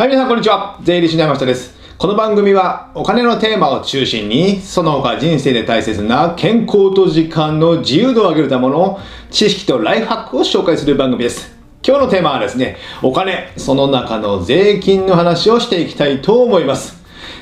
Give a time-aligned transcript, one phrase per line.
[0.00, 0.78] はい、皆さんこんにちは。
[0.82, 1.74] 税理士の山下です。
[1.98, 8.98] この番組はお金のテーマを中心に、その他人生で大切な健康と時間の自由度を上げるための
[9.30, 11.54] 知識とライフハックを紹介する番組です。
[11.86, 16.99] 今日のテーマはですね、お金、その中の税金の話をしていきたいと思います。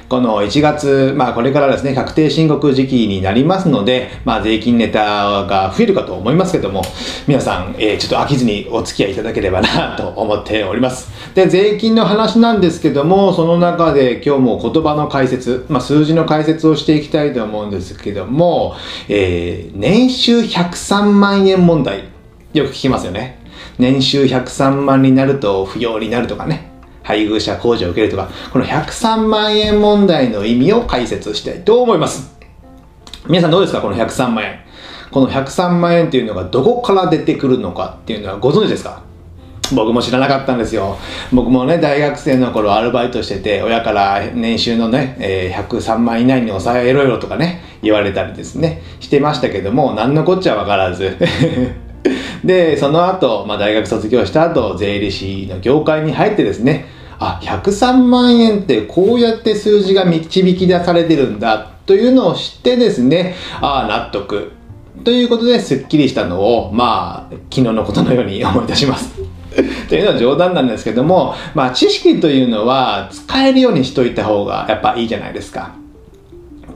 [0.09, 6.83] この1月、まあこれからですね、確定申告時期になりますので、まあ税金ネタが増えるかと思いますけども、
[7.27, 11.11] 皆さん、えーちょっと飽きずにお付き合いいただければなと思っております。
[11.35, 18.77] で、税金の話なんですけども、その中で今日も言葉の解説、まあ数字の解説をしていきたいと思うんですけども、
[19.11, 22.05] えー年収103万円問題、
[22.55, 23.41] よく聞きますよね。
[23.79, 26.68] 年収103万になると不要になるとかね。
[27.09, 32.37] 配偶者控除を受けるとか、この103万円問題の意味を解説したいと思います。
[33.27, 34.61] 皆さんどうですかこの103万円。
[35.11, 39.03] この103万円っていうのがどこから出てくるのかっていうのはご存知ですか？
[39.75, 40.99] 僕も知らなかったんですよ。
[41.33, 51.17] 僕もね、大学生の頃アルバイトしてて、親から年収のね、えー103万以内に抑えろよとかね、言われたりですね、してましたけども、何のこっちゃわからず。
[52.45, 64.53] で、その後、まあ大学卒業した後、税理士の業界に入ってですね、あ、103万円ってこうやって数字が導き出されてるんだというのを知ってですね、ああ、納得。
[65.05, 69.15] ということで、すっきりしたのを、まあ、昨日のことのように思い出します。
[69.89, 75.73] というのは冗談なんですけども、まあ、知識というのは使えるようにしといた方がやっぱいいじゃないですか。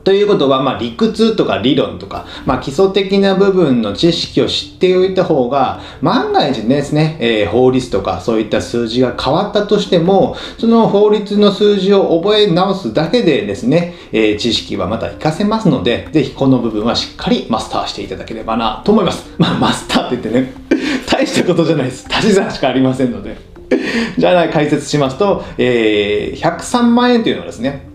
[0.05, 19.31] ということは、まあ、理屈とか理論とか、まあ、基礎的な部分の知識を知っておいた方が、万が一ですね、えー法律とかそういった数字が変わったとしても、その法律の数字を覚え直すだけでですね、えー知識はまた活かせますので、ぜひこの部分はしっかりマスターしていただければなと思います。
[19.39, 20.55] まあ、マスターって言ってね、
[21.11, 22.06] 大したことじゃないです。
[22.11, 23.37] 足し算しかありませんので。
[24.19, 27.91] じゃあ解説しますと、えー103万円というのはですね、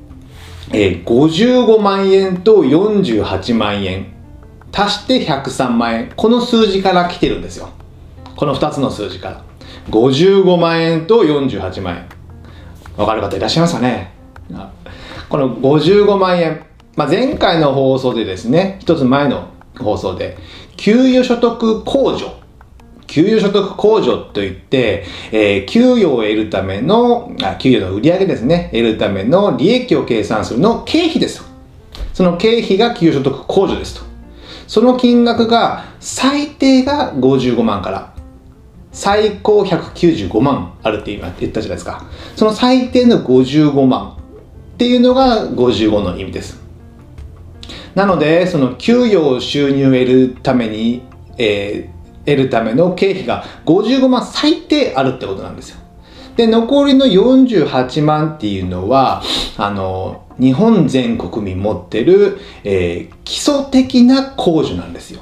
[0.74, 4.14] えー55万円と48万円。
[4.74, 6.14] 足して103万円。
[6.16, 7.70] この数字から来てるんですよ。
[8.36, 9.44] この2つの数字から。
[9.90, 12.06] 55万円と48万円。
[12.98, 14.12] わかる方いらっしゃいますかね？
[15.30, 20.38] この55万円、まあ、前回の放送でですね一つ前の放送で
[20.78, 22.32] 給与所得控除
[23.08, 31.46] 給与所得控除といって、えー給与を得るための、あ給与の売上ですね、得るための利益を計算するの経費ですと。
[32.14, 34.06] その経費が給与所得控除ですと。
[34.68, 38.14] その金額が最低が55万から
[38.92, 42.06] 最高195万あるって今言ったじゃないですか。
[42.36, 44.18] その最低の55万
[44.74, 46.60] っていうのが55の意味です。
[47.96, 51.04] なので、その給与を収入を得るために、
[51.38, 51.97] えー
[52.28, 55.78] 得るための経費が55万最低あるってことなんですよ。
[56.36, 59.24] で、残りの48万っていうのは、
[59.58, 65.22] あの、日本全国民持ってる、えー基礎的な控除なんですよ。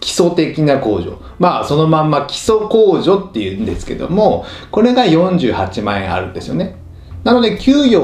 [0.00, 1.20] 基礎的な控除。
[1.38, 6.76] まあ、そのまんま基礎控除っていうんですけども、これが48万円あるんですよね。
[7.24, 7.98] なので、給与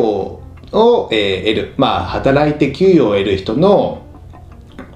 [0.72, 1.75] を、えー得る。
[1.76, 4.03] まあ、働いて給与を得る人の、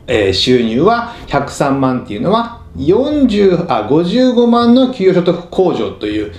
[0.07, 6.33] えー収入は103万っていうのは40あ55万の給与所得控除という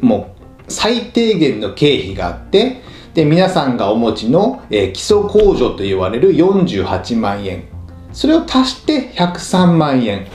[0.00, 0.34] も
[0.68, 2.82] う最低限の経費があって
[3.14, 7.64] で皆さんがお持ちの、えー基礎控除と言われる48万円。
[8.12, 10.26] それを足して103万円。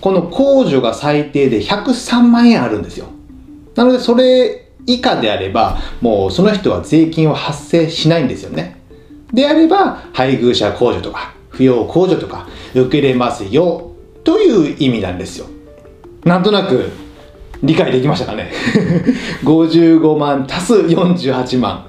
[0.00, 3.06] この控除が最低で103万円あるんですよ。
[3.74, 8.80] なのでそれ以下であればもうその人は税金を発生しないんですよね。
[9.32, 13.89] であれば配偶者控除とか扶養控除とか受けれますよ。
[14.24, 15.46] という意味なんですよ。
[16.24, 16.90] なんとなく
[17.62, 18.52] 理解できましたかね
[19.44, 21.86] ？55万足す48万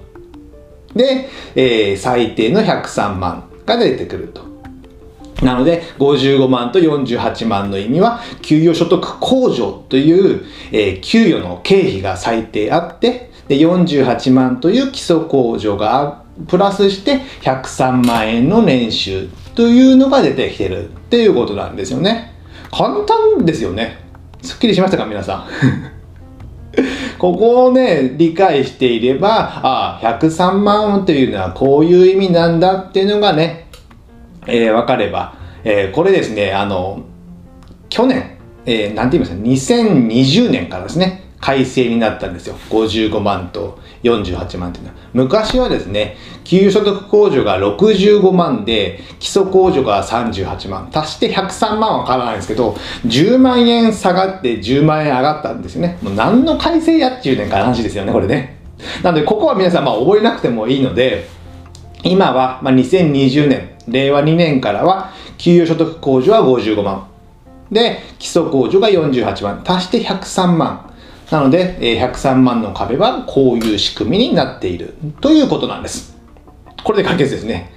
[0.95, 4.49] で、えー最低の103万が出てくると。
[5.41, 22.30] なので55万と48万の意味は給与所得控除という、えー給与の経費が最低あってで48万という基礎控除がプラスして103万円の年収というのが出てきてるっていうことなんですよね。
[22.71, 23.97] 簡単ですよね。
[24.41, 25.91] すっきりしましたか皆さん？
[27.19, 33.67] ここをね、理解していれば、ああ、103万というのはこういう意味なんだっていうのがね、
[34.47, 35.33] えー、わかれば、
[35.63, 37.01] えーこれですね、あの、
[37.89, 42.55] 去年、えーなんて言いますか、2020年からですね、改正になったんですよ。
[42.69, 44.95] 55万と48万っていうのは。
[45.13, 50.89] 昔はですね、給与所得控除が65万で、基礎控除が38万。
[50.93, 52.77] 足して103万は変わらないんですけど、
[53.07, 55.97] 10万円下がって10万円上がったんですよね。
[56.03, 58.59] もう何の改正やっていうねんから話ですよね、これね。
[59.01, 61.27] なので、ここは皆さん、まあ、覚えなくてもいいので、
[62.03, 67.07] 今は、まあ、2020年、令和2年からは、給与所得控除は55万。
[67.71, 69.63] で、基礎控除が48万。
[69.65, 70.90] 足して103万。
[71.31, 76.17] なので、103万の壁はこういう仕組みになっているということなんです。
[76.83, 77.71] これで解決ですね。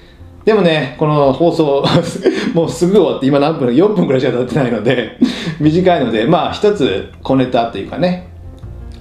[0.44, 1.84] でもね、この放送
[2.52, 5.18] もうすぐ終わって、今何分 ?4 分くらいしか経ってないので
[5.60, 8.28] 短いので、まあ一つ小ネタというかね、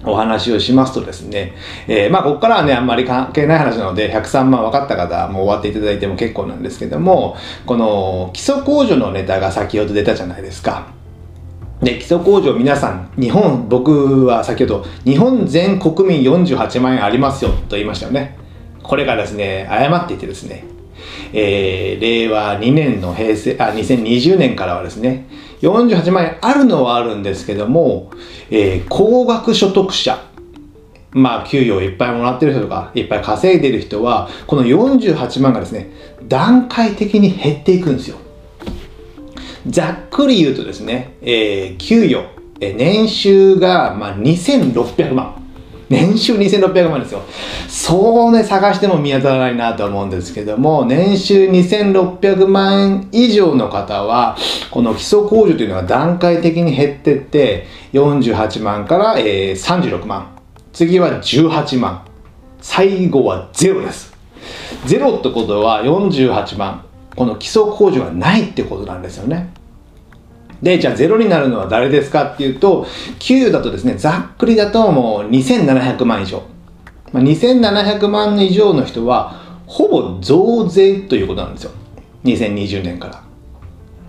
[0.06, 1.54] お話をしますとですね、
[1.88, 7.36] えー、まあここからはね、あんまり関係ない話なので、103万分かった方もう終わっていただいても結構なんですけども、
[7.66, 11.03] この基礎控除のネタが先ほど出たじゃないですか。
[11.84, 18.38] で、基礎控除皆さん、日本、僕は先ほど、日本全国民48万円ありますよと言いましたよね。
[18.82, 20.64] これがですね、誤っていてですね、
[21.34, 25.28] えー、令和2年の平成、あ、2020年からはですね、
[25.62, 28.12] 48万円あるのはあるんですけども、
[28.50, 30.18] えー、高額所得者、
[31.12, 35.90] まあ、給与をいっぱいもらってる人とか、いっぱい稼いでる人は、この48万がですね、
[36.28, 38.18] 段階的に減っていくんですよ。
[39.68, 42.26] ざっくり言うとですね、えー、給与、
[42.60, 45.44] えー、年収が、まあ、2600万。
[45.90, 47.22] 年収2600万ですよ。
[47.68, 54.36] そうね、探しても見当たらないなと思うんですけども、年収2600万円以上の方は、
[54.72, 60.36] この基礎控除というのが段階的に減ってって、48万から、えー、36万。
[60.72, 62.06] 次は18万。
[62.60, 64.14] 最後はゼロです。
[64.86, 66.86] ゼロってことは48万。
[67.16, 69.54] この基礎控除がないってことなんですよね。
[70.62, 72.88] で、じゃあゼロになるのは誰ですかっていうと、
[73.20, 76.42] 給与だとですね、ざっくりだともう2700万以上。
[77.12, 81.72] まあ、2700万以上の人は、ほぼ増税ということなんですよ。
[82.24, 83.24] 2020年から。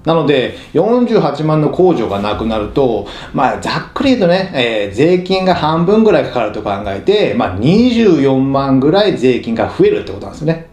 [0.05, 10.69] なので、48万の控除がなくなると、まあ、ざっくり言うとね、えー、税金が半分ぐらいかかると考えて、まあ、24万ぐらい税金が増えるってことなんですよね。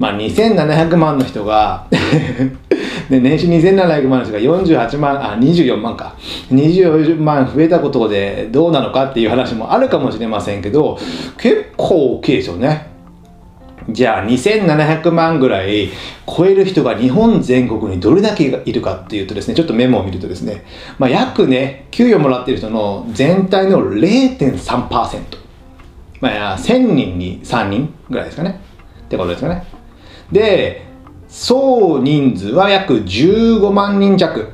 [0.00, 1.86] まあ、2700万の人が
[3.10, 6.14] で、年収2700万の人が48万、あ、24万か。
[6.50, 10.98] 24万増えたことでどうなのかっていう話もあるかもしれませんけど、
[11.36, 12.86] 結構大きいですよね。
[13.90, 15.90] じゃあ2700万ぐらい
[16.26, 20.64] 超える人が日本全国にどれだけいるかっていうとですね、ちょっとメモを見るとですね、
[20.98, 25.18] まあ、約ね、給与もらってる人の全体の0.3%。
[26.22, 28.60] まあ、1000人に3人ぐらいですかね。
[29.04, 29.79] ってことですかね。
[30.32, 30.86] で、
[31.28, 34.52] 総人数は約15万人弱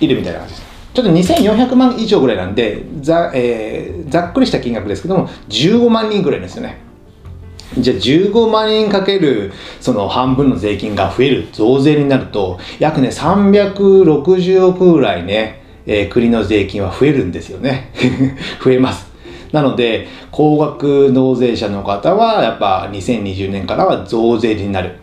[0.00, 0.66] いるみたいな感じです。
[0.94, 6.86] ちょっと2400万以上ぐらいなんで、ざ,、えー、ざっくりした金額ですけども、15万人ぐらいですよね。
[7.78, 17.92] じゃあ15万円かけるその半分の税金が増える増税になると約ね360億ぐらいね、えー、国の税金は増えるんですよね
[18.64, 19.05] 増えます
[19.52, 24.98] なので高額納税者の方はやっぱ2020年からは増税になる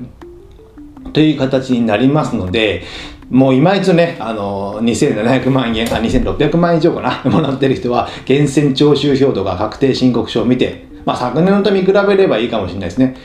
[1.14, 2.84] という形になりますので
[3.30, 13.16] もう今一度ね、あの、2700万円、あ、2600万円以上かな、 もらってる人は、源泉徴収票とか確定申告書を見て、まあ、昨年のと見比べればいいかもしれないですね。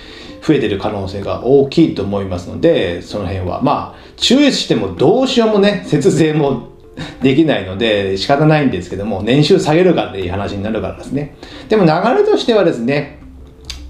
[0.41, 6.69] 増えてる可能性が大きいと思いますので、その辺は、まあ、注意してもどうしようもね、節税も
[7.23, 11.37] できないので仕方ないんですけども、年収下げるかっていう話になるからですね。
[11.69, 13.19] でも流れとしてはですね、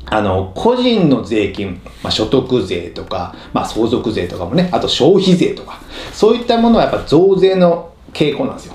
[0.06, 5.80] あの、個人の税金、まあ、所得税とか、まあ、相続税とかもね、あと消費税とか、
[6.12, 8.74] そういったものはやっぱ増税の傾向なんですよ。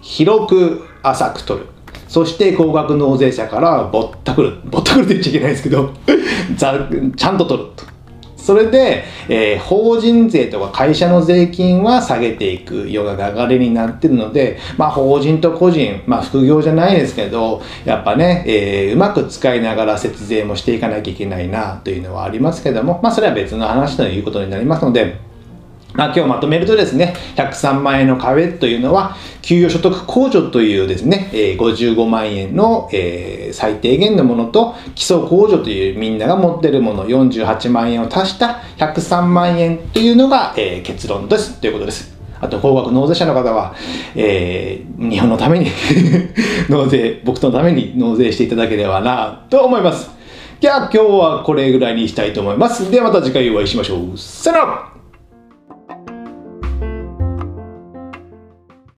[0.00, 1.66] 広く浅く取る。
[2.08, 4.52] そして高額納税者からぼったくる。
[4.64, 5.90] ぼったくるって言っちゃいけないですけど
[6.56, 7.93] ちゃんと取ると。
[8.44, 25.16] それで、えー、法人税とか会社の税金は下げていくような流れになってるので、まあ法人と個人、まあ副業じゃないですけど、やっぱね、えー、うまく使いながら節税もしていかなきゃいけないなというのはありますけども、まあそれは別の話ということになりますので、
[25.94, 41.60] まあ、今日まとめるとですね、103万円の壁というのは、給与所得控除というですね、えー、55万円の、えー、最低限のものと、基礎控除というみんなが持ってるもの48万円を足した103万円というのが、えー、結論です。
[41.60, 42.12] ということです。
[42.40, 43.76] あと、高額納税者の方は、
[44.16, 45.66] えー、日本のために
[46.68, 50.10] 納税、僕のために納税していただければなと思います。
[50.60, 52.90] じゃあ今日はこれぐらいにしたいと思います。
[52.90, 54.18] ではまた次回お会いしましょう。
[54.18, 54.93] さよなら